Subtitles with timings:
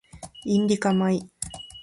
[0.57, 1.29] インディカ米